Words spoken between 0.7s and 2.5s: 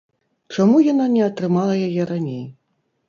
яна не атрымала яе раней?